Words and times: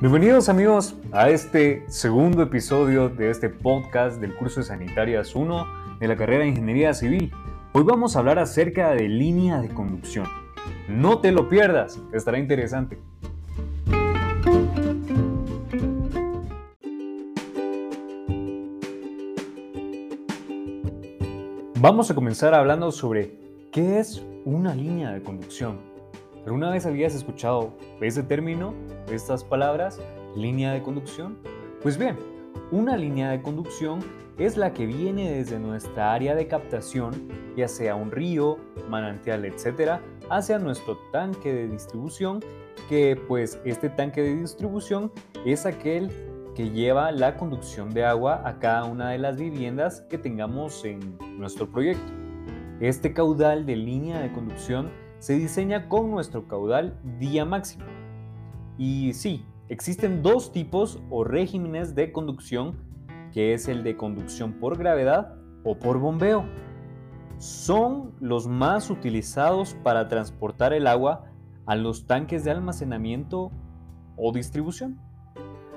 Bienvenidos 0.00 0.48
amigos 0.48 0.94
a 1.12 1.28
este 1.28 1.84
segundo 1.88 2.42
episodio 2.42 3.10
de 3.10 3.28
este 3.28 3.50
podcast 3.50 4.18
del 4.18 4.34
curso 4.34 4.60
de 4.60 4.66
Sanitarias 4.66 5.34
1 5.34 5.98
de 5.98 6.08
la 6.08 6.16
carrera 6.16 6.44
de 6.44 6.48
Ingeniería 6.48 6.94
Civil. 6.94 7.30
Hoy 7.74 7.82
vamos 7.84 8.16
a 8.16 8.20
hablar 8.20 8.38
acerca 8.38 8.92
de 8.92 9.10
línea 9.10 9.60
de 9.60 9.68
conducción. 9.68 10.26
No 10.88 11.18
te 11.18 11.32
lo 11.32 11.50
pierdas, 11.50 12.00
estará 12.14 12.38
interesante. 12.38 12.98
Vamos 21.74 22.10
a 22.10 22.14
comenzar 22.14 22.54
hablando 22.54 22.90
sobre 22.90 23.38
qué 23.70 23.98
es 23.98 24.24
una 24.46 24.74
línea 24.74 25.12
de 25.12 25.22
conducción. 25.22 25.89
¿Alguna 26.46 26.70
vez 26.70 26.86
habías 26.86 27.14
escuchado 27.14 27.74
ese 28.00 28.22
término, 28.22 28.74
estas 29.12 29.44
palabras, 29.44 30.00
línea 30.34 30.72
de 30.72 30.82
conducción? 30.82 31.38
Pues 31.82 31.98
bien, 31.98 32.16
una 32.70 32.96
línea 32.96 33.30
de 33.30 33.42
conducción 33.42 34.00
es 34.38 34.56
la 34.56 34.72
que 34.72 34.86
viene 34.86 35.30
desde 35.30 35.58
nuestra 35.58 36.14
área 36.14 36.34
de 36.34 36.46
captación, 36.46 37.28
ya 37.56 37.68
sea 37.68 37.94
un 37.94 38.10
río, 38.10 38.56
manantial, 38.88 39.44
etc., 39.44 40.00
hacia 40.30 40.58
nuestro 40.58 40.96
tanque 41.12 41.52
de 41.52 41.68
distribución, 41.68 42.40
que 42.88 43.20
pues 43.28 43.60
este 43.66 43.90
tanque 43.90 44.22
de 44.22 44.36
distribución 44.36 45.12
es 45.44 45.66
aquel 45.66 46.10
que 46.54 46.70
lleva 46.70 47.12
la 47.12 47.36
conducción 47.36 47.90
de 47.90 48.04
agua 48.06 48.40
a 48.46 48.58
cada 48.58 48.84
una 48.84 49.10
de 49.10 49.18
las 49.18 49.36
viviendas 49.36 50.00
que 50.08 50.16
tengamos 50.16 50.86
en 50.86 51.18
nuestro 51.38 51.70
proyecto. 51.70 52.12
Este 52.80 53.12
caudal 53.12 53.66
de 53.66 53.76
línea 53.76 54.20
de 54.20 54.32
conducción 54.32 54.90
se 55.20 55.34
diseña 55.34 55.88
con 55.88 56.10
nuestro 56.10 56.48
caudal 56.48 56.98
día 57.18 57.44
máximo. 57.44 57.84
Y 58.78 59.12
sí, 59.12 59.44
existen 59.68 60.22
dos 60.22 60.50
tipos 60.50 61.00
o 61.10 61.24
regímenes 61.24 61.94
de 61.94 62.10
conducción, 62.10 62.78
que 63.30 63.52
es 63.52 63.68
el 63.68 63.84
de 63.84 63.96
conducción 63.96 64.54
por 64.54 64.78
gravedad 64.78 65.36
o 65.62 65.78
por 65.78 65.98
bombeo. 65.98 66.46
Son 67.36 68.14
los 68.20 68.48
más 68.48 68.90
utilizados 68.90 69.74
para 69.84 70.08
transportar 70.08 70.72
el 70.72 70.86
agua 70.86 71.26
a 71.66 71.76
los 71.76 72.06
tanques 72.06 72.44
de 72.44 72.50
almacenamiento 72.50 73.52
o 74.16 74.32
distribución. 74.32 74.98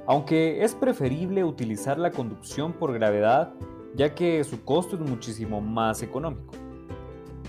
Aunque 0.08 0.64
es 0.64 0.74
preferible 0.74 1.44
utilizar 1.44 2.00
la 2.00 2.12
conducción 2.12 2.74
por 2.74 2.94
gravedad, 2.94 3.54
ya 3.96 4.16
que 4.16 4.42
su 4.46 4.64
costo 4.64 4.96
es 4.96 5.02
muchísimo 5.02 5.60
más 5.60 6.02
económico. 6.02 6.63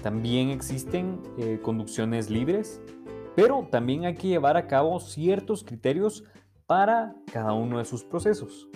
También 0.05 0.51
existen 0.51 1.19
eh, 1.39 1.59
conducciones 1.63 2.29
libres, 2.29 2.79
pero 3.35 3.67
también 3.71 4.05
hay 4.05 4.15
que 4.15 4.29
llevar 4.29 4.59
a 4.59 4.67
cabo 4.67 5.01
ciertos 5.01 5.65
criterios 5.65 6.25
para 6.67 7.17
cada 7.33 7.55
uno 7.55 7.79
de 7.79 7.87
sus 7.87 8.05
procesos. 8.05 8.69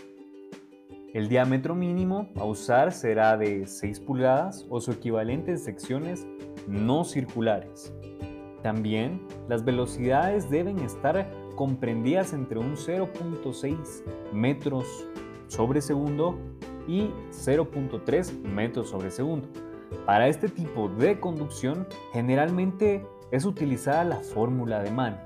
El 1.13 1.29
diámetro 1.29 1.75
mínimo 1.75 2.31
a 2.35 2.45
usar 2.45 2.93
será 2.93 3.37
de 3.37 3.67
6 3.67 4.01
pulgadas 4.01 4.67
o 4.71 4.81
su 4.81 4.91
equivalente 4.91 5.51
en 5.51 5.59
secciones 5.59 6.27
no 6.67 7.05
circulares. 7.05 7.93
También 8.63 9.21
las 9.51 9.67
velocidades 9.67 10.49
deben 10.49 10.79
estar 10.79 11.31
comprendidas 11.57 12.33
entre 12.33 12.59
un 12.59 12.75
0.6 12.75 14.33
metros 14.33 14.87
sobre 15.49 15.83
segundo 15.83 16.39
y 16.87 17.11
0.3 17.33 18.33
metros 18.45 18.89
sobre 18.89 19.11
segundo 19.11 19.68
para 20.07 20.29
este 20.29 20.49
tipo 20.49 20.89
de 20.89 21.21
conducción 21.21 21.87
generalmente 22.13 23.07
es 23.31 23.45
utilizada 23.45 24.05
la 24.05 24.17
fórmula 24.17 24.83
de 24.83 24.91
Mann, 24.91 25.21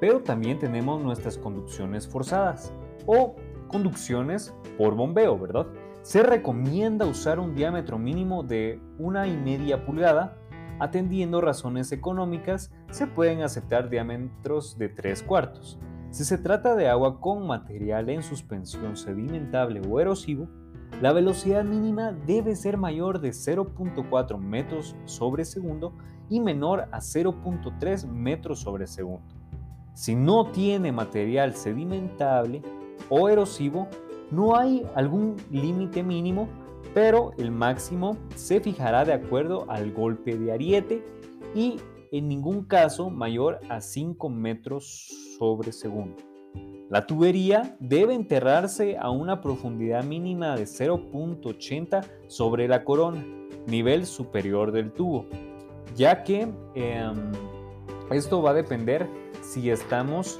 pero 0.00 0.20
también 0.20 0.58
tenemos 0.58 1.02
nuestras 1.02 1.38
conducciones 1.38 2.08
forzadas 2.08 2.72
o 3.06 3.36
conducciones 3.68 4.54
por 4.76 4.94
bombeo, 4.94 5.38
¿verdad? 5.38 5.66
Se 6.02 6.22
recomienda 6.22 7.06
usar 7.06 7.38
un 7.38 7.54
diámetro 7.54 7.98
mínimo 7.98 8.42
de 8.42 8.80
una 8.98 9.28
y 9.28 9.36
media 9.36 9.84
pulgada. 9.84 10.36
Atendiendo 10.80 11.40
razones 11.40 11.92
económicas, 11.92 12.72
se 12.90 13.06
pueden 13.06 13.42
aceptar 13.42 13.88
diámetros 13.88 14.76
de 14.78 14.88
3 14.88 15.22
cuartos. 15.22 15.78
Si 16.10 16.24
se 16.24 16.38
trata 16.38 16.74
de 16.74 16.88
agua 16.88 17.20
con 17.20 17.46
material 17.46 18.08
en 18.10 18.24
suspensión 18.24 18.96
sedimentable 18.96 19.80
o 19.88 20.00
erosivo, 20.00 20.48
la 21.02 21.12
velocidad 21.12 21.64
mínima 21.64 22.12
debe 22.12 22.54
ser 22.54 22.76
mayor 22.76 23.20
de 23.20 23.30
0.4 23.30 24.38
metros 24.38 24.94
sobre 25.04 25.44
segundo 25.44 25.94
y 26.30 26.38
menor 26.38 26.82
a 26.92 27.00
0.3 27.00 28.06
metros 28.06 28.60
sobre 28.60 28.86
segundo. 28.86 29.26
Si 29.94 30.14
no 30.14 30.52
tiene 30.52 30.92
material 30.92 31.54
sedimentable 31.54 32.62
o 33.08 33.28
erosivo, 33.28 33.88
no 34.30 34.56
hay 34.56 34.86
algún 34.94 35.34
límite 35.50 36.04
mínimo, 36.04 36.48
pero 36.94 37.32
el 37.36 37.50
máximo 37.50 38.16
se 38.36 38.60
fijará 38.60 39.04
de 39.04 39.14
acuerdo 39.14 39.68
al 39.68 39.90
golpe 39.90 40.38
de 40.38 40.52
ariete 40.52 41.04
y 41.52 41.80
en 42.12 42.28
ningún 42.28 42.64
caso 42.64 43.10
mayor 43.10 43.58
a 43.68 43.80
5 43.80 44.28
metros 44.28 45.08
sobre 45.36 45.72
segundo. 45.72 46.31
La 46.92 47.06
tubería 47.06 47.74
debe 47.80 48.12
enterrarse 48.12 48.98
a 48.98 49.08
una 49.08 49.40
profundidad 49.40 50.04
mínima 50.04 50.54
de 50.56 50.64
0.80 50.64 52.04
sobre 52.26 52.68
la 52.68 52.84
corona, 52.84 53.24
nivel 53.66 54.04
superior 54.04 54.72
del 54.72 54.92
tubo, 54.92 55.24
ya 55.96 56.22
que 56.22 56.42
em, 56.74 57.32
esto 58.10 58.42
va 58.42 58.50
a 58.50 58.52
depender 58.52 59.08
si 59.40 59.70
estamos 59.70 60.38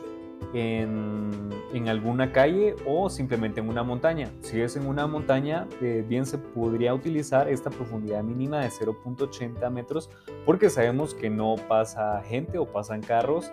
en, 0.53 1.88
alguna 1.88 2.32
calle 2.32 2.75
o 2.86 3.10
simplemente 3.10 3.60
en 3.60 3.69
una 3.69 3.82
montaña. 3.82 4.30
Si 4.41 4.60
es 4.60 4.76
en 4.76 4.86
una 4.86 5.06
montaña, 5.06 5.66
eh, 5.80 6.04
bien 6.08 6.25
se 6.25 6.38
podría 6.38 6.94
utilizar 6.94 7.48
esta 7.48 7.70
profundidad 7.70 8.22
mínima 8.22 8.60
de 8.60 8.69
0.80 8.69 9.69
metros 9.70 10.08
porque 10.47 10.70
sabemos 10.70 11.14
que 11.14 11.28
no 11.28 11.56
pasa 11.69 12.22
gente 12.22 12.56
o 12.58 12.66
pasan 12.66 13.02
carros 13.02 13.52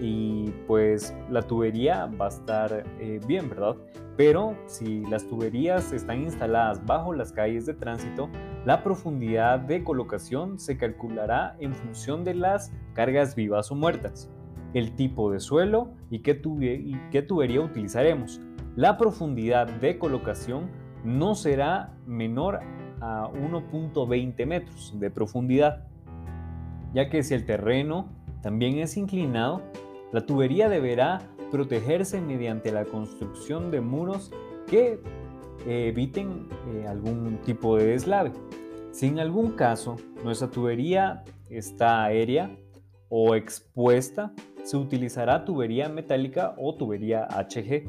y 0.00 0.50
pues 0.66 1.14
la 1.30 1.42
tubería 1.42 2.06
va 2.06 2.26
a 2.26 2.28
estar 2.28 2.84
eh, 3.00 3.18
bien, 3.26 3.48
¿verdad? 3.48 3.76
Pero 4.16 4.56
si 4.66 5.00
las 5.06 5.26
tuberías 5.26 5.92
están 5.92 6.20
instaladas 6.22 6.84
bajo 6.84 7.12
las 7.12 7.32
calles 7.32 7.66
de 7.66 7.74
tránsito, 7.74 8.28
la 8.66 8.84
profundidad 8.84 9.58
de 9.58 9.82
colocación 9.82 10.58
se 10.60 10.76
calculará 10.76 11.56
en 11.58 11.74
función 11.74 12.24
de 12.24 12.34
las 12.34 12.72
cargas 12.94 13.34
vivas 13.34 13.70
o 13.72 13.74
muertas 13.74 14.30
el 14.74 14.94
tipo 14.94 15.30
de 15.30 15.40
suelo 15.40 15.90
y 16.10 16.20
qué, 16.20 16.34
tubería 16.34 17.60
utilizaremos. 17.60 18.40
La 18.76 18.96
profundidad 18.96 19.66
de 19.66 19.98
colocación 19.98 20.70
no 21.04 21.34
será 21.34 21.94
menor 22.06 22.60
a 23.00 23.28
1.20 23.32 24.46
metros 24.46 24.94
de 24.98 25.10
profundidad, 25.10 25.86
ya 26.92 27.08
que 27.08 27.22
si 27.22 27.34
el 27.34 27.46
terreno 27.46 28.08
también 28.42 28.78
es 28.78 28.96
inclinado, 28.96 29.62
la 30.12 30.26
tubería 30.26 30.68
deberá 30.68 31.20
protegerse 31.50 32.20
mediante 32.20 32.72
la 32.72 32.84
construcción 32.84 33.70
de 33.70 33.80
muros 33.80 34.30
que 34.66 35.00
eviten 35.66 36.48
eh, 36.68 36.86
algún 36.88 37.38
tipo 37.44 37.76
de 37.76 37.86
deslave. 37.86 38.32
Si 38.92 39.06
en 39.06 39.18
algún 39.18 39.52
caso 39.52 39.96
nuestra 40.24 40.48
tubería 40.48 41.24
está 41.48 42.04
aérea 42.04 42.56
o 43.08 43.34
expuesta, 43.34 44.32
se 44.62 44.76
utilizará 44.76 45.44
tubería 45.44 45.88
metálica 45.88 46.54
o 46.56 46.74
tubería 46.74 47.26
HG. 47.26 47.84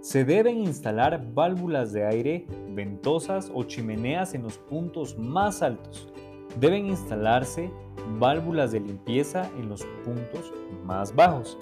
Se 0.00 0.24
deben 0.24 0.58
instalar 0.58 1.24
válvulas 1.32 1.92
de 1.92 2.06
aire, 2.06 2.46
ventosas 2.68 3.50
o 3.54 3.64
chimeneas 3.64 4.34
en 4.34 4.42
los 4.42 4.58
puntos 4.58 5.18
más 5.18 5.62
altos. 5.62 6.12
Deben 6.60 6.86
instalarse 6.86 7.70
válvulas 8.18 8.72
de 8.72 8.80
limpieza 8.80 9.50
en 9.58 9.68
los 9.68 9.84
puntos 10.04 10.52
más 10.84 11.14
bajos. 11.14 11.58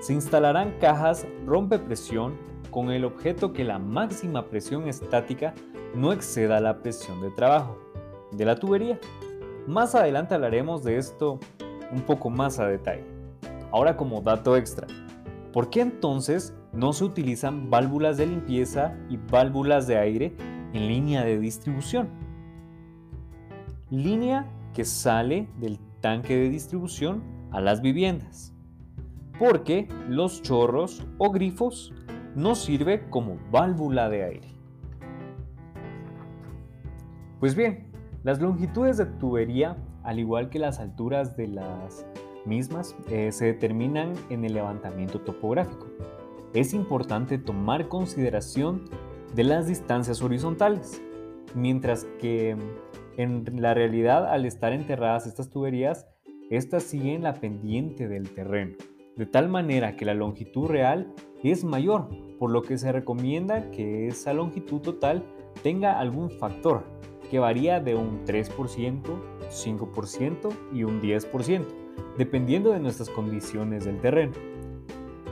Se 0.00 0.12
instalarán 0.12 0.74
cajas 0.80 1.26
rompe 1.46 1.78
presión 1.78 2.34
con 2.70 2.90
el 2.90 3.04
objeto 3.04 3.52
que 3.52 3.64
la 3.64 3.78
máxima 3.78 4.46
presión 4.46 4.88
estática 4.88 5.54
no 5.94 6.12
exceda 6.12 6.60
la 6.60 6.82
presión 6.82 7.22
de 7.22 7.30
trabajo 7.30 7.78
de 8.32 8.44
la 8.44 8.56
tubería. 8.56 8.98
Más 9.66 9.94
adelante 9.94 10.34
hablaremos 10.34 10.82
de 10.82 10.98
esto 10.98 11.38
un 11.92 12.02
poco 12.02 12.28
más 12.28 12.58
a 12.58 12.66
detalle. 12.66 13.13
Ahora 13.74 13.96
como 13.96 14.20
dato 14.20 14.56
extra, 14.56 14.86
¿por 15.52 15.68
qué 15.68 15.80
entonces 15.80 16.54
no 16.72 16.92
se 16.92 17.02
utilizan 17.02 17.70
válvulas 17.70 18.16
de 18.16 18.28
limpieza 18.28 18.96
y 19.10 19.16
válvulas 19.16 19.88
de 19.88 19.98
aire 19.98 20.36
en 20.72 20.86
línea 20.86 21.24
de 21.24 21.40
distribución? 21.40 22.08
Línea 23.90 24.46
que 24.74 24.84
sale 24.84 25.48
del 25.58 25.80
tanque 26.00 26.36
de 26.36 26.50
distribución 26.50 27.24
a 27.50 27.60
las 27.60 27.82
viviendas. 27.82 28.54
Porque 29.40 29.88
los 30.08 30.40
chorros 30.40 31.04
o 31.18 31.32
grifos 31.32 31.92
no 32.36 32.54
sirve 32.54 33.10
como 33.10 33.38
válvula 33.50 34.08
de 34.08 34.22
aire. 34.22 34.48
Pues 37.40 37.56
bien, 37.56 37.90
las 38.22 38.40
longitudes 38.40 38.98
de 38.98 39.06
tubería, 39.06 39.76
al 40.04 40.20
igual 40.20 40.48
que 40.48 40.60
las 40.60 40.78
alturas 40.78 41.36
de 41.36 41.48
las 41.48 42.06
mismas 42.46 42.96
eh, 43.10 43.32
se 43.32 43.46
determinan 43.46 44.12
en 44.30 44.44
el 44.44 44.54
levantamiento 44.54 45.20
topográfico. 45.20 45.86
es 46.52 46.72
importante 46.72 47.38
tomar 47.38 47.88
consideración 47.88 48.84
de 49.34 49.44
las 49.44 49.66
distancias 49.66 50.22
horizontales, 50.22 51.02
mientras 51.54 52.06
que 52.20 52.56
en 53.16 53.44
la 53.60 53.74
realidad 53.74 54.26
al 54.26 54.44
estar 54.44 54.72
enterradas 54.72 55.26
estas 55.26 55.50
tuberías, 55.50 56.06
estas 56.50 56.84
siguen 56.84 57.22
la 57.22 57.34
pendiente 57.34 58.06
del 58.06 58.30
terreno, 58.30 58.76
de 59.16 59.26
tal 59.26 59.48
manera 59.48 59.96
que 59.96 60.04
la 60.04 60.14
longitud 60.14 60.66
real 60.66 61.12
es 61.42 61.64
mayor, 61.64 62.08
por 62.38 62.50
lo 62.50 62.62
que 62.62 62.78
se 62.78 62.92
recomienda 62.92 63.70
que 63.70 64.06
esa 64.06 64.32
longitud 64.32 64.80
total 64.80 65.24
tenga 65.62 65.98
algún 65.98 66.30
factor 66.30 66.84
que 67.30 67.38
varía 67.38 67.80
de 67.80 67.94
un 67.94 68.24
3%, 68.24 69.02
5% 69.50 70.48
y 70.72 70.84
un 70.84 71.00
10%, 71.00 71.64
dependiendo 72.18 72.70
de 72.72 72.80
nuestras 72.80 73.10
condiciones 73.10 73.84
del 73.84 74.00
terreno. 74.00 74.32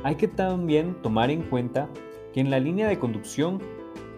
Hay 0.04 0.16
que 0.16 0.28
también 0.28 1.00
tomar 1.02 1.30
en 1.30 1.42
cuenta 1.42 1.88
que 2.32 2.40
en 2.40 2.50
la 2.50 2.58
línea 2.58 2.88
de 2.88 2.98
conducción 2.98 3.60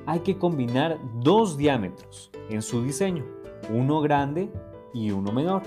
hay 0.06 0.20
que 0.20 0.38
combinar 0.38 0.98
dos 1.20 1.56
diámetros 1.56 2.30
en 2.50 2.62
su 2.62 2.82
diseño, 2.82 3.24
uno 3.70 4.00
grande 4.00 4.50
y 4.92 5.10
uno 5.10 5.32
menor, 5.32 5.62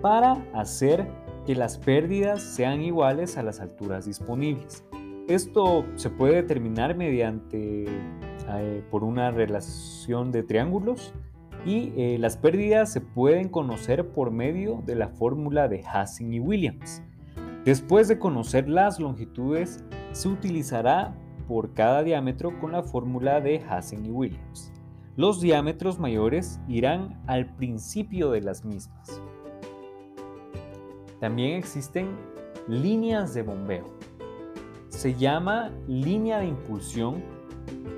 para 0.00 0.44
hacer 0.54 1.08
que 1.46 1.54
las 1.54 1.78
pérdidas 1.78 2.42
sean 2.42 2.82
iguales 2.82 3.36
a 3.36 3.42
las 3.42 3.60
alturas 3.60 4.06
disponibles. 4.06 4.84
Esto 5.28 5.84
se 5.96 6.10
puede 6.10 6.36
determinar 6.36 6.96
mediante 6.96 7.86
eh, 8.48 8.82
por 8.90 9.04
una 9.04 9.30
relación 9.30 10.32
de 10.32 10.42
triángulos 10.42 11.14
y 11.64 11.92
eh, 11.96 12.18
las 12.18 12.36
pérdidas 12.36 12.92
se 12.92 13.00
pueden 13.00 13.48
conocer 13.48 14.08
por 14.08 14.30
medio 14.30 14.82
de 14.84 14.94
la 14.94 15.08
fórmula 15.08 15.68
de 15.68 15.82
Hassing 15.84 16.34
y 16.34 16.40
Williams. 16.40 17.02
Después 17.64 18.08
de 18.08 18.18
conocer 18.18 18.68
las 18.68 19.00
longitudes, 19.00 19.82
se 20.12 20.28
utilizará 20.28 21.16
por 21.48 21.72
cada 21.72 22.02
diámetro 22.02 22.58
con 22.60 22.72
la 22.72 22.82
fórmula 22.82 23.40
de 23.40 23.60
Hassing 23.60 24.04
y 24.04 24.10
Williams. 24.10 24.72
Los 25.16 25.40
diámetros 25.40 25.98
mayores 25.98 26.60
irán 26.68 27.22
al 27.26 27.54
principio 27.54 28.30
de 28.30 28.40
las 28.40 28.64
mismas. 28.64 29.22
También 31.20 31.56
existen 31.56 32.16
líneas 32.68 33.32
de 33.32 33.42
bombeo. 33.42 33.86
Se 34.88 35.14
llama 35.14 35.70
línea 35.86 36.40
de 36.40 36.48
impulsión 36.48 37.22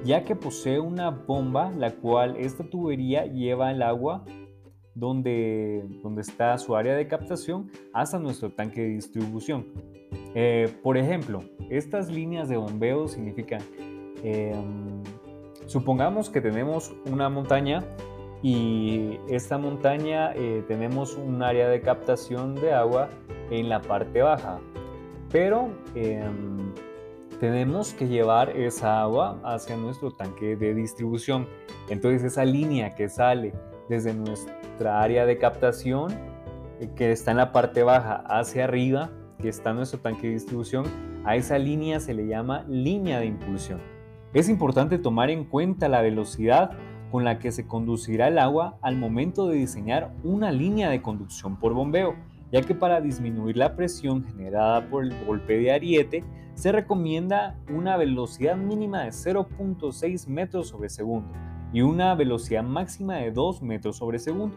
ya 0.05 0.25
que 0.25 0.37
posee 0.37 0.79
una 0.79 1.11
bomba 1.11 1.71
la 1.71 1.93
cual 1.97 2.37
esta 2.37 2.65
tubería 2.65 3.27
lleva 3.27 3.71
el 3.71 3.83
agua 3.83 4.25
donde, 4.95 5.85
donde 6.03 6.23
está 6.23 6.57
su 6.59 6.75
área 6.75 6.95
de 6.95 7.07
captación 7.07 7.71
hasta 7.93 8.19
nuestro 8.19 8.51
tanque 8.51 8.81
de 8.81 8.89
distribución. 8.89 9.67
Eh, 10.35 10.75
por 10.83 10.97
ejemplo, 10.97 11.43
estas 11.71 12.11
líneas 12.11 12.49
de 12.49 12.57
bombeo 12.57 13.09
significan, 13.09 13.61
em, 14.23 15.03
supongamos 15.67 16.31
que 16.31 16.41
tenemos 16.41 16.95
una 17.11 17.29
montaña 17.29 17.85
y 18.43 19.19
esta 19.29 19.59
montaña 19.59 20.33
eh, 20.35 20.63
tenemos 20.69 21.17
un 21.17 21.43
área 21.43 21.69
de 21.69 21.81
captación 21.81 22.55
de 22.55 22.73
agua 22.73 23.11
en 23.51 23.69
la 23.69 23.83
parte 23.83 24.23
baja, 24.23 24.61
pero 25.31 25.69
em, 25.95 26.73
tenemos 27.41 27.93
que 27.95 28.09
llevar 28.09 28.51
esa 28.51 29.01
agua 29.01 29.41
hacia 29.45 29.77
nuestro 29.77 30.11
tanque 30.11 30.57
de 30.57 30.75
distribución. 30.75 31.47
Entonces 31.89 32.23
esa 32.23 32.45
línea 32.45 32.95
que 32.95 33.09
sale 33.09 33.53
desde 33.89 34.15
nuestra 34.15 35.03
área 35.03 35.27
de 35.27 35.39
captación, 35.39 36.13
eh, 36.81 36.91
que 36.97 37.13
está 37.13 37.31
en 37.31 37.37
la 37.37 37.53
parte 37.53 37.83
baja, 37.83 38.25
hacia 38.27 38.65
arriba, 38.65 39.11
que 39.41 39.49
está 39.49 39.73
nuestro 39.73 40.01
tanque 40.01 40.29
de 40.29 40.35
distribución, 40.35 40.87
a 41.25 41.37
esa 41.37 41.59
línea 41.59 42.01
se 42.01 42.15
le 42.15 42.27
llama 42.27 42.65
línea 42.69 43.21
de 43.21 43.27
impulsión. 43.27 43.81
Es 44.33 44.49
importante 44.49 44.99
tomar 44.99 45.31
en 45.31 45.45
cuenta 45.45 45.89
la 45.89 46.03
velocidad 46.03 46.71
con 47.11 47.25
la 47.25 47.39
que 47.39 47.53
se 47.53 47.67
conducirá 47.67 48.29
el 48.29 48.39
agua 48.39 48.79
al 48.83 48.97
momento 48.97 49.47
de 49.49 49.57
diseñar 49.57 50.13
una 50.25 50.53
línea 50.53 50.91
de 50.91 51.03
conducción 51.03 51.57
por 51.59 51.73
bombeo 51.73 52.15
ya 52.53 52.63
que 52.63 52.75
para 52.75 53.01
disminuir 53.01 53.57
la 53.57 53.75
presión 53.75 54.25
generada 54.25 54.89
por 54.89 55.05
el 55.05 55.25
golpe 55.25 55.59
de 55.59 55.73
ariete 55.73 56.25
se 56.57 56.73
recomienda 56.73 57.59
una 57.69 57.99
velocidad 57.99 58.57
mínima 58.57 59.03
de 59.03 59.11
0.6 59.11 60.27
metros 60.27 60.69
sobre 60.69 60.89
segundo 60.89 61.29
y 61.73 61.83
una 61.83 62.15
velocidad 62.15 62.65
máxima 62.65 63.17
de 63.17 63.31
2 63.31 63.61
metros 63.61 63.99
sobre 63.99 64.19
segundo. 64.19 64.57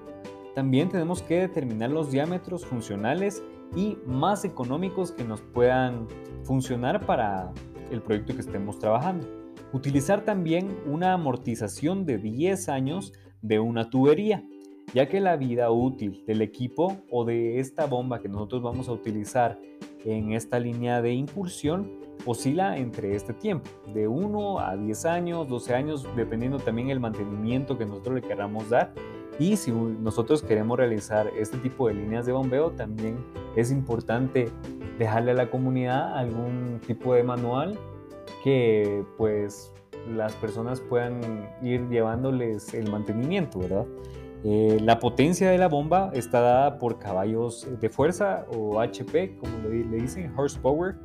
También 0.56 0.88
tenemos 0.88 1.22
que 1.22 1.42
determinar 1.42 1.92
los 1.92 2.10
diámetros 2.10 2.66
funcionales 2.66 3.44
y 3.76 3.98
más 4.06 4.46
económicos 4.46 5.12
que 5.12 5.26
nos 5.26 5.42
puedan 5.42 6.08
funcionar 6.44 7.06
para 7.06 7.52
el 7.92 8.02
proyecto 8.02 8.34
que 8.34 8.42
estemos 8.42 8.80
trabajando. 8.80 9.28
Utilizar 9.74 10.24
también 10.24 10.80
una 10.88 11.14
amortización 11.14 12.06
de 12.06 12.18
10 12.18 12.70
años 12.70 13.12
de 13.42 13.60
una 13.60 13.90
tubería 13.90 14.44
ya 14.94 15.08
que 15.08 15.20
la 15.20 15.36
vida 15.38 15.72
útil 15.72 16.24
del 16.26 16.42
equipo 16.42 16.98
o 17.12 17.26
de 17.26 17.60
esta 17.60 17.86
bomba 17.86 18.20
que 18.20 18.30
nosotros 18.30 18.62
vamos 18.62 18.88
a 18.90 18.92
utilizar 18.92 19.60
en 20.06 20.34
esta 20.34 20.60
línea 20.60 21.02
de 21.02 21.14
impulsión 21.14 21.92
oscila 22.26 22.78
entre 22.78 23.16
este 23.16 23.34
tiempo, 23.34 23.70
de 23.94 24.08
1 24.08 24.60
a 24.60 24.76
10 24.76 25.06
años, 25.06 25.48
12 25.48 25.74
años, 25.76 26.08
dependiendo 26.16 26.58
también 26.58 26.90
el 26.90 27.00
mantenimiento 27.00 27.78
que 27.78 27.86
nosotros 27.86 28.16
le 28.16 28.22
queramos 28.22 28.70
dar. 28.70 28.94
Y 29.40 29.56
si 29.56 29.72
nosotros 29.72 30.42
queremos 30.44 30.78
realizar 30.78 31.30
este 31.38 31.58
tipo 31.60 31.88
de 31.88 31.94
líneas 31.94 32.26
de 32.26 32.34
bombeo, 32.34 32.72
también 32.72 33.18
es 33.56 33.72
importante 33.72 34.50
dejarle 34.98 35.32
a 35.32 35.34
la 35.34 35.50
comunidad 35.50 36.18
algún 36.18 36.82
tipo 36.86 37.14
de 37.14 37.24
manual 37.24 37.80
que 38.44 39.06
pues 39.18 39.74
las 40.10 40.34
personas 40.36 40.82
puedan 40.82 41.22
ir 41.62 41.88
llevándoles 41.88 42.74
el 42.74 42.92
mantenimiento, 42.92 43.60
¿verdad? 43.60 43.86
Eh, 44.44 44.78
la 44.82 45.00
potencia 45.00 45.50
de 45.50 45.58
la 45.58 45.68
bomba 45.68 46.12
está 46.14 46.40
dada 46.40 46.80
por 46.80 46.98
caballos 46.98 47.68
de 47.80 47.90
fuerza 47.90 48.46
o 48.56 48.80
HP, 48.80 49.38
como 49.38 49.68
le, 49.68 49.84
dicen, 49.98 50.34
horsepower, 50.38 50.96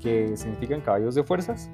que 0.00 0.36
significan 0.36 0.80
caballos 0.80 1.14
de 1.14 1.24
fuerzas. 1.24 1.70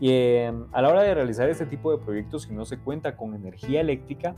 Y 0.00 0.10
em, 0.10 0.66
a 0.72 0.82
la 0.82 0.88
hora 0.90 1.02
de 1.02 1.14
realizar 1.14 1.48
este 1.48 1.64
tipo 1.64 1.90
de 1.90 2.04
proyectos, 2.04 2.42
si 2.42 2.52
no 2.52 2.64
se 2.64 2.78
cuenta 2.78 3.16
con 3.16 3.34
energía 3.34 3.80
eléctrica, 3.80 4.34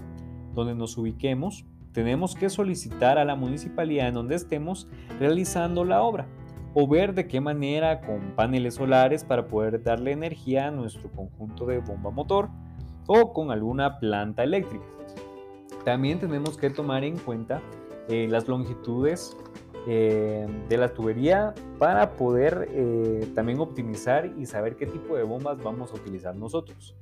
donde 0.55 0.75
nos 0.75 0.97
ubiquemos, 0.97 1.65
tenemos 1.93 2.35
que 2.35 2.49
solicitar 2.49 3.19
a 3.19 3.25
la 3.25 3.35
municipalidad 3.35 4.09
en 4.09 4.15
donde 4.15 4.35
estemos 4.35 4.89
realizando 5.19 5.85
la 5.85 6.03
obra 6.03 6.27
o 6.75 6.89
ver 6.89 7.15
de 7.15 7.27
qué 7.29 7.41
manera 7.41 8.01
con 8.01 8.33
paneles 8.35 8.75
solares 8.75 9.25
para 9.25 9.47
poder 9.47 9.83
darle 9.83 10.11
energía 10.11 10.67
a 10.67 10.71
nuestro 10.73 11.11
conjunto 11.11 11.67
de 11.67 11.79
bomba 11.79 12.11
motor 12.11 12.51
o 13.07 13.33
con 13.33 13.51
alguna 13.51 14.01
planta 14.01 14.43
eléctrica. 14.43 14.85
También 15.85 16.19
tenemos 16.19 16.57
que 16.57 16.71
tomar 16.71 17.05
en 17.05 17.19
cuenta 17.19 17.63
eh, 18.09 18.27
las 18.29 18.49
longitudes 18.49 19.37
eh, 19.87 20.47
de 20.69 20.77
la 20.79 20.95
tubería 20.95 21.55
para 21.79 22.17
poder 22.17 22.69
eh, 22.71 23.29
también 23.35 23.61
optimizar 23.61 24.33
y 24.39 24.47
saber 24.47 24.77
qué 24.77 24.87
tipo 24.87 25.17
de 25.17 25.23
bombas 25.25 25.63
vamos 25.63 25.93
a 25.93 25.95
utilizar 25.95 26.35
nosotros. 26.35 26.97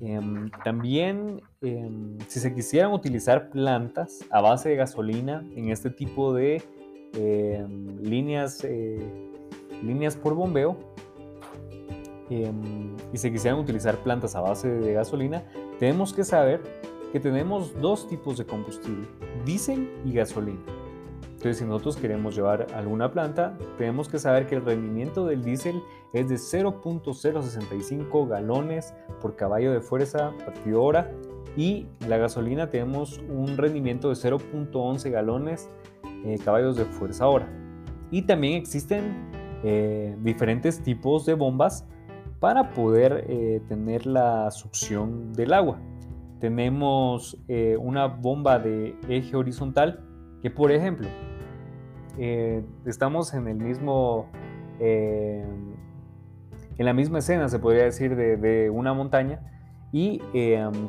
Em, 0.00 0.50
también, 0.64 1.42
em, 1.60 2.18
si 2.26 2.40
se 2.40 2.54
quisieran 2.54 2.92
utilizar 2.92 3.50
plantas 3.50 4.24
a 4.30 4.40
base 4.40 4.70
de 4.70 4.76
gasolina 4.76 5.46
en 5.54 5.70
este 5.70 5.90
tipo 5.90 6.34
de 6.34 6.62
em, 7.16 8.00
líneas, 8.00 8.66
líneas 9.82 10.16
por 10.16 10.34
bombeo, 10.34 10.76
y 12.30 13.18
se 13.18 13.30
quisieran 13.30 13.60
utilizar 13.60 13.98
plantas 13.98 14.34
a 14.34 14.40
base 14.40 14.68
de 14.68 14.94
gasolina, 14.94 15.44
tenemos 15.78 16.12
que 16.12 16.24
saber 16.24 16.62
que 17.14 17.20
tenemos 17.20 17.80
dos 17.80 18.08
tipos 18.08 18.38
de 18.38 18.44
combustible, 18.44 19.06
diésel 19.44 19.88
y 20.04 20.14
gasolina. 20.14 20.58
Entonces, 21.34 21.58
si 21.58 21.64
nosotros 21.64 21.96
queremos 21.96 22.34
llevar 22.34 22.66
alguna 22.74 23.12
planta, 23.12 23.56
tenemos 23.78 24.08
que 24.08 24.18
saber 24.18 24.48
que 24.48 24.56
el 24.56 24.64
rendimiento 24.64 25.24
del 25.24 25.44
diésel 25.44 25.80
es 26.12 26.28
de 26.28 26.34
0.065 26.34 28.28
galones 28.28 28.94
por 29.20 29.36
caballo 29.36 29.70
de 29.70 29.80
fuerza 29.80 30.32
partido 30.44 30.82
hora 30.82 31.12
y 31.56 31.86
la 32.08 32.16
gasolina 32.16 32.68
tenemos 32.68 33.20
un 33.28 33.56
rendimiento 33.56 34.08
de 34.08 34.16
0.11 34.16 35.08
galones 35.12 35.70
eh, 36.24 36.36
caballos 36.44 36.76
de 36.76 36.84
fuerza 36.84 37.28
hora. 37.28 37.48
Y 38.10 38.22
también 38.22 38.54
existen 38.54 39.30
eh, 39.62 40.16
diferentes 40.18 40.82
tipos 40.82 41.26
de 41.26 41.34
bombas 41.34 41.86
para 42.40 42.70
poder 42.70 43.24
eh, 43.28 43.62
tener 43.68 44.04
la 44.04 44.50
succión 44.50 45.32
del 45.32 45.52
agua 45.52 45.78
tenemos 46.44 47.38
eh, 47.48 47.78
una 47.80 48.04
bomba 48.04 48.58
de 48.58 48.94
eje 49.08 49.34
horizontal 49.34 50.04
que, 50.42 50.50
por 50.50 50.72
ejemplo, 50.72 51.08
eh, 52.18 52.62
estamos 52.84 53.32
en 53.32 53.48
el 53.48 53.56
mismo, 53.56 54.26
eh, 54.78 55.42
en 56.76 56.84
la 56.84 56.92
misma 56.92 57.20
escena, 57.20 57.48
se 57.48 57.58
podría 57.58 57.84
decir, 57.84 58.14
de, 58.14 58.68
una 58.68 58.92
montaña 58.92 59.40
y 59.90 60.20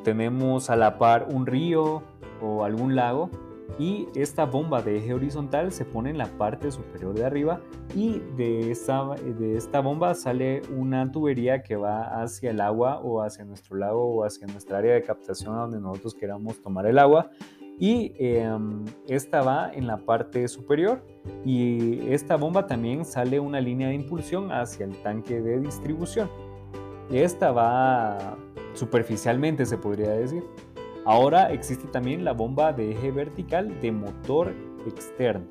tenemos 0.03 0.69
a 0.69 0.75
la 0.75 0.97
par 0.97 1.25
un 1.33 1.45
río 1.45 2.03
o 2.41 2.65
algún 2.65 2.97
lago 2.97 3.29
y 3.77 4.07
esta 4.15 4.45
bomba 4.45 4.81
de 4.81 4.97
eje 4.97 5.13
horizontal 5.13 5.71
se 5.71 5.85
pone 5.85 6.09
en 6.09 6.17
la 6.17 6.27
parte 6.37 6.71
superior 6.71 7.13
de 7.13 7.25
arriba 7.25 7.61
y 7.93 8.19
de 8.37 8.71
esta, 8.71 9.15
de 9.15 9.57
esta 9.57 9.81
bomba 9.81 10.13
sale 10.15 10.61
una 10.75 11.11
tubería 11.11 11.61
que 11.61 11.75
va 11.75 12.21
hacia 12.21 12.51
el 12.51 12.61
agua 12.61 12.99
o 12.99 13.21
hacia 13.21 13.43
nuestro 13.43 13.77
lago 13.77 14.15
o 14.15 14.23
hacia 14.23 14.47
nuestra 14.47 14.77
área 14.77 14.93
de 14.93 15.03
captación 15.03 15.55
donde 15.55 15.79
nosotros 15.79 16.15
queramos 16.15 16.61
tomar 16.61 16.85
el 16.85 16.99
agua 16.99 17.29
y 17.77 18.13
em, 18.17 18.85
esta 19.07 19.41
va 19.41 19.71
en 19.73 19.87
la 19.87 19.97
parte 19.97 20.47
superior 20.47 21.03
y 21.43 22.09
esta 22.11 22.37
bomba 22.37 22.67
también 22.67 23.03
sale 23.03 23.39
una 23.39 23.59
línea 23.59 23.89
de 23.89 23.95
impulsión 23.95 24.51
hacia 24.51 24.85
el 24.85 24.95
tanque 25.01 25.41
de 25.41 25.59
distribución. 25.59 26.29
Esta 27.11 27.51
va 27.51 28.37
superficialmente 28.73 29.65
se 29.65 29.77
podría 29.77 30.11
decir. 30.11 30.43
Ahora 31.05 31.51
existe 31.51 31.87
también 31.87 32.25
la 32.25 32.33
bomba 32.33 32.73
de 32.73 32.91
eje 32.91 33.11
vertical 33.11 33.79
de 33.79 33.91
motor 33.91 34.53
externo. 34.87 35.45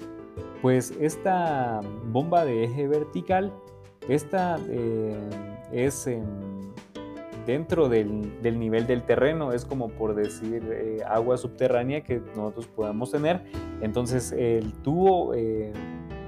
Pues 0.60 0.92
esta 1.00 1.80
bomba 2.06 2.44
de 2.44 2.64
eje 2.64 2.88
vertical, 2.88 3.52
esta 4.08 4.58
eh, 4.68 5.16
es 5.72 6.08
dentro 7.46 7.88
del, 7.88 8.32
nivel 8.42 8.86
del 8.86 9.02
terreno, 9.02 9.52
es 9.52 9.64
como 9.64 9.88
por 9.88 10.14
decir 10.14 10.62
eh, 10.72 10.98
agua 11.06 11.36
subterránea 11.36 12.02
que 12.02 12.20
nosotros 12.34 12.66
podamos 12.66 13.10
tener. 13.10 13.42
Entonces 13.80 14.32
el 14.32 14.72
tubo 14.82 15.34
eh, 15.34 15.72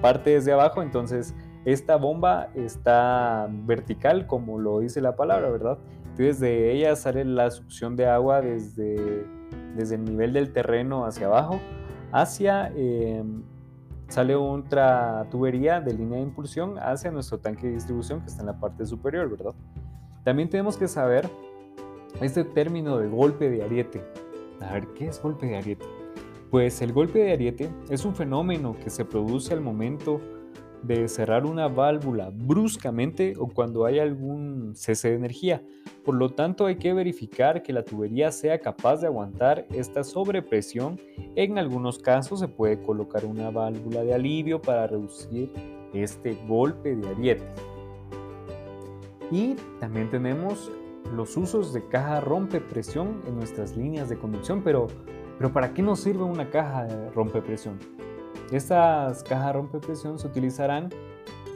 parte 0.01 0.31
desde 0.31 0.53
abajo, 0.53 0.83
entonces 0.83 1.35
esta 1.65 1.97
bomba 1.97 2.51
está 2.55 3.49
vertical 3.51 4.27
como 4.27 4.59
lo 4.59 4.81
dice 4.81 5.01
la 5.01 5.17
palabra, 5.17 5.51
¿verdad? 5.51 5.79
Entonces 6.17 6.41
de 6.41 6.73
ella 6.73 6.97
sale 6.97 7.27
la 7.27 7.51
succión 7.51 7.95
de 7.95 8.07
agua 8.07 8.41
desde, 8.41 9.27
desde 9.77 9.97
el 9.97 10.05
nivel 10.05 10.33
del 10.33 10.51
terreno 10.51 11.05
hacia 11.05 11.27
abajo, 11.27 11.61
hacia, 12.11 12.73
em, 12.75 13.43
sale 14.09 14.35
otra 14.35 15.27
tubería 15.31 15.83
de 15.83 15.93
línea 15.93 16.17
de 16.17 16.25
impulsión 16.25 16.79
hacia 16.79 17.11
nuestro 17.11 17.37
tanque 17.37 17.67
de 17.67 17.75
distribución 17.75 18.23
que 18.23 18.29
está 18.29 18.41
en 18.41 18.47
la 18.47 18.59
parte 18.59 18.87
superior, 18.87 19.29
¿verdad? 19.29 19.55
También 20.25 20.49
tenemos 20.49 20.79
que 20.79 20.89
saber 20.89 21.29
este 22.23 22.45
término 22.45 22.97
de 22.97 23.09
golpe 23.09 23.51
de 23.51 23.63
ariete. 23.63 24.03
A 24.63 24.73
ver, 24.73 24.87
¿qué 24.95 25.09
es 25.09 25.21
golpe 25.21 25.45
de 25.45 25.59
ariete? 25.59 25.85
Pues 26.51 26.81
el 26.81 26.95
golpe 26.95 27.19
de 27.19 27.33
ariete 27.35 27.69
es 27.91 28.07
un 28.07 28.15
fenómeno 28.15 28.75
que 28.83 28.89
se 28.89 29.05
produce 29.05 29.53
al 29.53 29.61
momento 29.61 30.19
de 30.83 31.09
cerrar 31.09 31.47
una 31.47 31.69
válvula 31.69 32.31
bruscamente 32.33 33.35
o 33.39 33.49
cuando 33.49 33.85
hay 33.85 33.99
algún 33.99 34.75
cese 34.75 35.11
de 35.11 35.17
energía. 35.17 35.63
Por 36.05 36.15
lo 36.15 36.31
tanto, 36.31 36.67
hay 36.67 36.77
que 36.77 36.93
verificar 36.93 37.63
que 37.63 37.73
la 37.73 37.85
tubería 37.85 38.31
sea 38.31 38.61
capaz 38.61 39.01
de 39.01 39.07
aguantar 39.07 39.67
esta 39.71 40.05
sobrepresión. 40.05 41.01
En 41.35 41.59
algunos 41.59 41.99
casos 41.99 42.41
se 42.41 42.49
puede 42.49 42.81
colocar 42.81 43.25
una 43.25 43.51
válvula 43.51 44.03
de 44.03 44.15
alivio 44.15 44.61
para 44.61 44.87
reducir 44.87 45.51
este 45.93 46.37
golpe 46.47 46.95
de 46.95 47.09
ariete. 47.09 47.47
Y 49.31 49.55
también 49.81 50.11
tenemos 50.11 50.71
los 51.15 51.37
usos 51.37 51.73
de 51.73 51.87
caja 51.89 52.21
rompe 52.21 52.61
presión 52.61 53.23
en 53.27 53.37
nuestras 53.37 53.77
líneas 53.77 54.09
de 54.09 54.19
conducción, 54.19 54.63
pero, 54.63 54.87
pero 55.39 55.53
¿para 55.53 55.73
qué 55.73 55.83
nos 55.83 56.01
sirve 56.01 56.25
una 56.25 56.51
caja 56.51 56.85
de 56.85 57.11
rompe 57.11 57.41
presión? 57.43 57.79
Estas 58.53 59.25
cajas 59.25 59.55
rompe 59.55 59.79
presión 59.79 60.19
se 60.19 60.27
utilizarán 60.27 60.91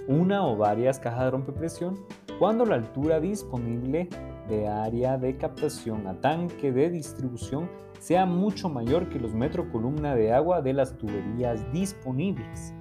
una 0.08 0.44
o 0.44 0.56
varias 0.56 0.98
cajas 0.98 1.24
de 1.24 1.30
rompe 1.30 1.52
presión 1.52 1.94
cuando 2.38 2.64
la 2.64 2.74
altura 2.74 3.20
disponible 3.20 4.08
de 4.48 4.66
área 4.66 5.16
de 5.16 5.36
captación 5.36 6.06
a 6.08 6.20
tanque 6.20 6.72
de 6.72 6.90
distribución 6.90 7.70
sea 8.00 8.26
mucho 8.26 8.68
mayor 8.68 9.08
que 9.08 9.20
los 9.20 9.34
metros 9.34 9.66
columna 9.70 10.16
de 10.16 10.32
agua 10.32 10.62
de 10.62 10.72
las 10.72 10.96
tuberías 10.98 11.70
disponibles. 11.72 12.74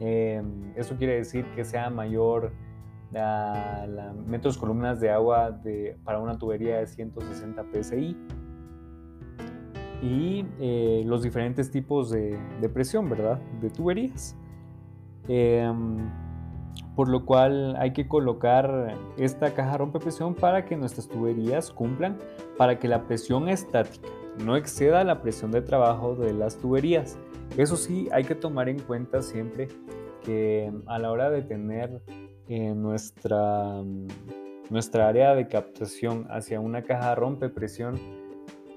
Em, 0.00 0.72
eso 0.74 0.96
quiere 0.96 1.16
decir 1.16 1.44
que 1.54 1.64
sea 1.64 1.90
mayor 1.90 2.52
a 3.14 3.84
la 3.86 4.14
metros 4.14 4.56
columnas 4.56 4.98
de 5.00 5.10
agua 5.10 5.60
para 6.04 6.18
una 6.18 6.38
tubería 6.38 6.78
de 6.78 6.86
160 6.86 7.64
psi 7.82 8.16
y 10.02 10.44
eh, 10.58 11.04
los 11.06 11.22
diferentes 11.22 11.70
tipos 11.70 12.10
de, 12.10 12.38
presión, 12.74 13.08
¿verdad? 13.08 13.40
De 13.60 13.70
tuberías. 13.70 14.36
Em, 15.28 16.10
por 16.96 17.08
lo 17.08 17.24
cual 17.24 17.76
hay 17.78 17.92
que 17.92 18.08
colocar 18.08 18.96
esta 19.16 19.54
caja 19.54 19.78
rompe 19.78 20.00
presión 20.00 20.34
para 20.34 20.64
que 20.64 20.76
nuestras 20.76 21.08
tuberías 21.08 21.70
cumplan, 21.70 22.18
para 22.58 22.78
que 22.78 22.88
la 22.88 23.04
presión 23.06 23.48
estática 23.48 24.08
no 24.44 24.56
exceda 24.56 25.04
la 25.04 25.22
presión 25.22 25.50
de 25.52 25.62
trabajo 25.62 26.14
de 26.14 26.32
las 26.32 26.58
tuberías. 26.58 27.18
Eso 27.56 27.76
sí, 27.76 28.08
hay 28.12 28.24
que 28.24 28.34
tomar 28.34 28.68
en 28.68 28.78
cuenta 28.80 29.22
siempre 29.22 29.68
que 30.22 30.72
a 30.86 30.98
la 30.98 31.10
hora 31.10 31.30
de 31.30 31.42
tener 31.42 32.02
eh, 32.48 32.74
nuestra, 32.74 33.82
nuestra 34.70 35.08
área 35.08 35.34
de 35.34 35.48
captación 35.48 36.26
hacia 36.30 36.60
una 36.60 36.82
caja 36.82 37.14
rompe 37.14 37.48
presión, 37.48 37.98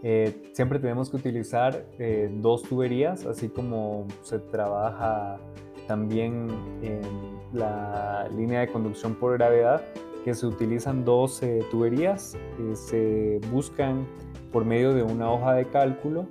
eh, 0.08 0.52
siempre 0.54 0.78
tenemos 0.78 1.10
que 1.10 1.18
utilizar 1.18 1.84
eh, 1.98 2.30
dos 2.32 2.62
tuberías, 2.62 3.26
así 3.26 3.50
como 3.50 4.06
se 4.22 4.38
trabaja 4.38 5.40
también 5.88 6.48
en 6.84 7.02
la 7.52 8.30
línea 8.38 8.60
de 8.60 8.68
conducción 8.68 9.16
por 9.16 9.34
gravedad, 9.34 9.82
que 10.24 10.36
se 10.36 10.46
utilizan 10.46 11.06
dos 11.06 11.42
tuberías, 11.72 12.38
se 12.76 13.42
buscan 13.52 14.06
por 14.52 14.64
medio 14.64 14.94
de 14.94 15.02
una 15.02 15.32
hoja 15.32 15.56
de 15.56 15.66
cálculo 15.66 16.28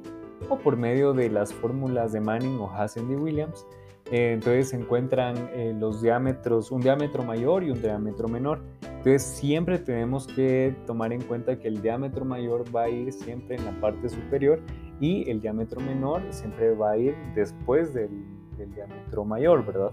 o 0.48 0.56
por 0.56 0.76
medio 0.76 1.12
de 1.12 1.28
las 1.28 1.52
fórmulas 1.52 2.12
de 2.12 2.20
Manning 2.20 2.60
o 2.60 2.70
Hassen 2.70 3.08
de 3.08 3.16
Williams. 3.16 3.66
Eh, 4.12 4.34
entonces 4.34 4.68
se 4.68 4.76
encuentran 4.76 5.50
los 5.80 6.00
diámetros, 6.00 6.70
un 6.70 6.80
diámetro 6.80 7.24
mayor 7.24 7.64
y 7.64 7.72
un 7.72 7.82
diámetro 7.82 8.28
menor. 8.28 8.60
Entonces 9.04 9.36
siempre 9.36 9.78
tenemos 9.78 10.26
que 10.26 10.74
tomar 10.86 11.12
en 11.12 11.20
cuenta 11.20 11.58
que 11.58 11.68
el 11.68 11.82
diámetro 11.82 12.24
mayor 12.24 12.64
va 12.74 12.84
a 12.84 12.88
ir 12.88 13.12
siempre 13.12 13.56
en 13.56 13.66
la 13.66 13.72
parte 13.72 14.08
superior 14.08 14.62
y 14.98 15.28
el 15.28 15.42
diámetro 15.42 15.78
menor 15.82 16.22
siempre 16.30 16.74
va 16.74 16.92
a 16.92 16.96
ir 16.96 17.14
después 17.34 17.92
del, 17.92 18.08
diámetro 18.56 19.26
mayor, 19.26 19.66
¿verdad? 19.66 19.90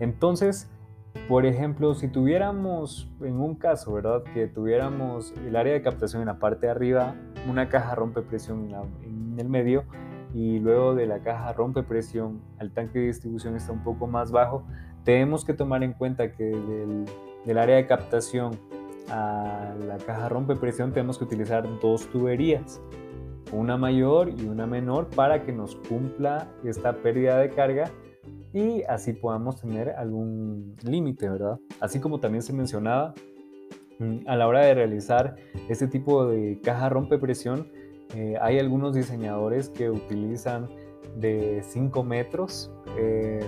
Entonces, 0.00 0.70
por 1.28 1.44
ejemplo, 1.44 1.92
si 1.92 2.08
tuviéramos, 2.08 3.12
en 3.20 3.38
un 3.38 3.56
caso, 3.56 3.92
¿verdad? 3.92 4.22
Que 4.32 4.46
tuviéramos 4.46 5.34
el 5.46 5.54
área 5.54 5.74
de 5.74 5.82
captación 5.82 6.22
en 6.22 6.28
la 6.28 6.38
parte 6.38 6.64
de 6.64 6.72
arriba, 6.72 7.14
una 7.46 7.68
caja 7.68 7.94
rompe 7.94 8.22
presión 8.22 8.70
en, 9.02 9.38
el 9.38 9.50
medio 9.50 9.84
y 10.32 10.60
luego 10.60 10.94
de 10.94 11.04
la 11.04 11.18
caja 11.18 11.52
rompe 11.52 11.82
presión 11.82 12.40
al 12.58 12.72
tanque 12.72 13.00
de 13.00 13.08
distribución 13.08 13.54
está 13.54 13.72
un 13.72 13.84
poco 13.84 14.06
más 14.06 14.32
bajo, 14.32 14.64
tenemos 15.04 15.44
que 15.44 15.52
tomar 15.52 15.82
en 15.82 15.92
cuenta 15.92 16.32
que 16.32 16.44
del 16.44 17.04
del 17.46 17.58
área 17.58 17.76
de 17.76 17.86
captación 17.86 18.58
a 19.08 19.74
la 19.86 19.98
caja 19.98 20.28
rompe 20.28 20.56
presión 20.56 20.92
tenemos 20.92 21.18
que 21.18 21.24
utilizar 21.24 21.66
dos 21.80 22.06
tuberías, 22.06 22.80
una 23.52 23.76
mayor 23.76 24.30
y 24.36 24.46
una 24.46 24.66
menor 24.66 25.08
para 25.08 25.44
que 25.44 25.52
nos 25.52 25.76
cumpla 25.76 26.48
esta 26.64 26.96
pérdida 26.96 27.38
de 27.38 27.50
carga 27.50 27.90
y 28.52 28.82
así 28.84 29.12
podamos 29.12 29.60
tener 29.60 29.90
algún 29.90 30.74
límite, 30.82 31.28
¿verdad? 31.28 31.58
Así 31.80 32.00
como 32.00 32.20
también 32.20 32.42
se 32.42 32.52
mencionaba, 32.52 33.14
mm, 33.98 34.20
a 34.26 34.36
la 34.36 34.48
hora 34.48 34.64
de 34.64 34.74
realizar 34.74 35.36
este 35.68 35.86
tipo 35.86 36.26
de 36.26 36.60
caja 36.62 36.88
rompe 36.88 37.18
presión, 37.18 37.68
eh, 38.14 38.34
hay 38.40 38.58
algunos 38.58 38.94
diseñadores 38.94 39.68
que 39.68 39.90
utilizan 39.90 40.68
de 41.16 41.62
5 41.62 42.02
metros, 42.02 42.70
eh, 42.96 43.44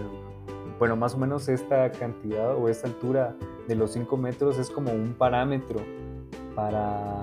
bueno, 0.78 0.94
más 0.94 1.14
o 1.14 1.18
menos 1.18 1.48
esta 1.48 1.90
cantidad 1.90 2.56
o 2.56 2.68
esta 2.68 2.88
altura 2.88 3.34
de 3.68 3.76
los 3.76 3.92
5 3.92 4.16
metros 4.16 4.58
es 4.58 4.70
como 4.70 4.90
un 4.92 5.14
parámetro 5.14 5.80
para 6.56 7.22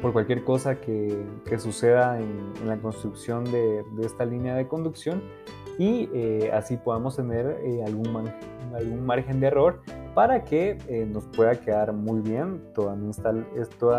por 0.00 0.12
cualquier 0.12 0.42
cosa 0.42 0.80
que, 0.80 1.24
suceda 1.58 2.18
en, 2.18 2.66
la 2.66 2.76
construcción 2.78 3.44
de, 3.44 3.84
esta 4.02 4.24
línea 4.24 4.56
de 4.56 4.66
conducción 4.66 5.22
y 5.78 6.08
eh, 6.12 6.50
así 6.52 6.76
podamos 6.76 7.16
tener 7.16 7.58
eh, 7.62 7.84
algún, 7.86 8.28
algún 8.74 9.06
margen 9.06 9.38
de 9.38 9.46
error 9.46 9.80
para 10.14 10.44
que 10.44 10.78
eh, 10.88 11.06
nos 11.06 11.24
pueda 11.28 11.54
quedar 11.54 11.92
muy 11.92 12.20
bien 12.20 12.60
todas 12.74 12.98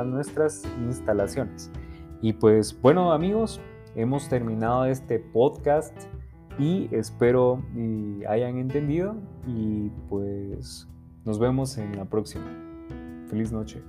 nuestras 0.06 0.64
instalaciones. 0.86 1.72
Y 2.22 2.34
pues 2.34 2.80
bueno 2.80 3.14
amigos, 3.14 3.62
hemos 3.96 4.28
terminado 4.28 4.86
este 4.86 5.20
podcast 5.20 5.96
y 6.60 6.94
espero 6.94 7.64
y 7.76 8.24
hayan 8.26 8.58
entendido 8.58 9.16
y 9.48 9.90
pues 10.10 10.88
nos 11.26 11.40
vemos 11.40 11.78
en 11.78 11.96
la 11.96 12.06
próxima. 12.06 12.46
Feliz 13.28 13.52
noche. 13.52 13.82